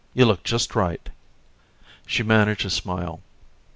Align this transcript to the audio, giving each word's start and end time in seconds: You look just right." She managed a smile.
You 0.15 0.25
look 0.25 0.43
just 0.43 0.73
right." 0.75 1.07
She 2.07 2.23
managed 2.23 2.65
a 2.65 2.71
smile. 2.71 3.21